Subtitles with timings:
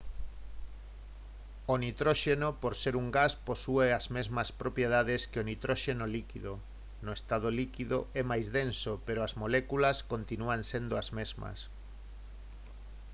[1.73, 6.53] o nitróxeno por ser un gas posúe as mesmas propiedades que o nitróxeno líquido
[7.05, 11.57] no estado líquido é máis denso pero as moléculas continúan sendo as mesmas